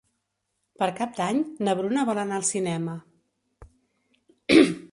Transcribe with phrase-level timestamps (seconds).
[0.83, 2.95] Per Cap d'Any na Bruna vol anar al cinema.